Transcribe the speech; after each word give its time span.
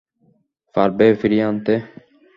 পারবে 0.75 1.05
ফিরিয়ে 1.19 1.45
আনতে? 1.49 1.73